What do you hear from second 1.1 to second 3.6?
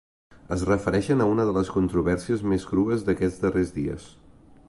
a una de les controvèrsies més crues d’aquests